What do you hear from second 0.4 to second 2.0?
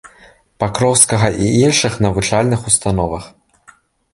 Пакроўскага і іншых